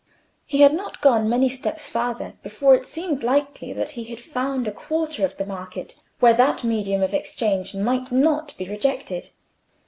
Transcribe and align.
He 0.47 0.61
had 0.61 0.73
not 0.73 0.99
gone 0.99 1.29
many 1.29 1.47
steps 1.47 1.87
farther 1.87 2.33
before 2.41 2.73
it 2.73 2.87
seemed 2.87 3.23
likely 3.23 3.71
that 3.71 3.91
he 3.91 4.05
had 4.05 4.19
found 4.19 4.67
a 4.67 4.71
quarter 4.71 5.23
of 5.23 5.37
the 5.37 5.45
market 5.45 5.93
where 6.19 6.33
that 6.33 6.63
medium 6.63 7.03
of 7.03 7.13
exchange 7.13 7.75
might 7.75 8.11
not 8.11 8.57
be 8.57 8.67
rejected. 8.67 9.29